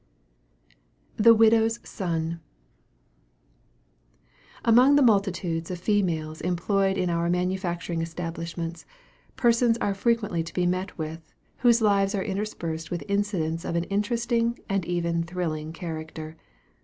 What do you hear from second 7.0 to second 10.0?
our manufacturing establishments, persons are